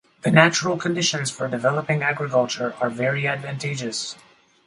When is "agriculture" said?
2.01-2.73